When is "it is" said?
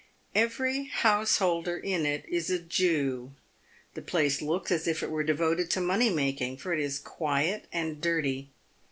2.07-2.49, 6.73-6.97